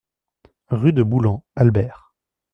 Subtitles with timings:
[0.69, 2.15] Rue de Boulan, Albert